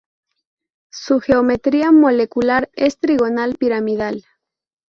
[0.89, 4.25] Su geometría molecular es trigonal piramidal.